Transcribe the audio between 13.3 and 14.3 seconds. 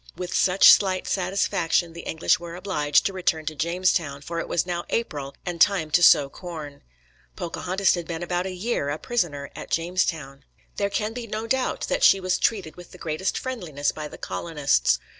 friendliness by the